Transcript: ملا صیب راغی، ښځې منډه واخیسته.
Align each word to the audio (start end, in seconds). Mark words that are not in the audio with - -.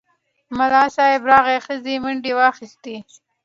ملا 0.57 0.83
صیب 0.95 1.21
راغی، 1.29 1.57
ښځې 1.65 1.95
منډه 2.03 2.31
واخیسته. 2.37 2.95